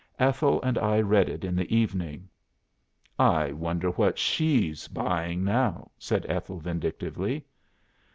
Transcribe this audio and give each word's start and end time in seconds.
Ethel 0.17 0.59
and 0.63 0.79
I 0.79 0.99
read 0.99 1.29
it 1.29 1.45
in 1.45 1.55
the 1.55 1.71
evening." 1.75 2.27
"'I 3.19 3.51
wonder 3.51 3.91
what 3.91 4.17
she's 4.17 4.87
buying 4.87 5.43
now?' 5.43 5.91
said 5.99 6.25
Ethel, 6.27 6.57
vindictively." 6.59 7.45